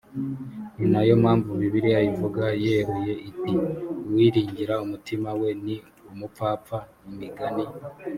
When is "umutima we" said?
4.85-5.49